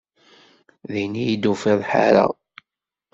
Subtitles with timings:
[0.91, 2.31] Din iyi-d tufiḍ ḥareɣ.